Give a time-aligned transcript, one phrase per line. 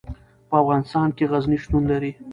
[0.49, 2.11] په افغانستان کې غزني شتون لري.